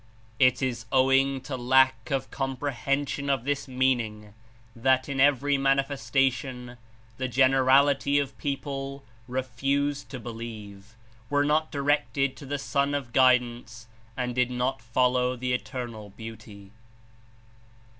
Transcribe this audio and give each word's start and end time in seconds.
It 0.39 0.63
Is 0.63 0.87
owing 0.91 1.41
to 1.41 1.55
lack 1.55 2.09
of 2.09 2.31
comprehension 2.31 3.29
of 3.29 3.43
this 3.43 3.67
meaning, 3.67 4.33
that 4.75 5.07
in 5.07 5.19
every 5.19 5.59
Manifestation 5.59 6.77
the 7.17 7.27
generality 7.27 8.17
of 8.17 8.35
people 8.39 9.03
refused 9.27 10.09
to 10.09 10.19
believe; 10.19 10.95
were 11.29 11.45
not 11.45 11.71
directed 11.71 12.35
to 12.37 12.47
the 12.47 12.57
Sun 12.57 12.95
of 12.95 13.13
Guidance 13.13 13.85
and 14.17 14.33
did 14.33 14.49
not 14.49 14.81
follow 14.81 15.35
the 15.35 15.53
Eternal 15.53 16.09
Beauty." 16.09 16.71